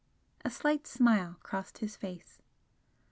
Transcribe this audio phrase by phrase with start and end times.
[0.43, 2.39] A slight smile crossed his face.